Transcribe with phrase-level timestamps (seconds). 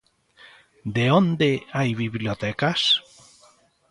[0.97, 2.81] De onde hai bibliotecas?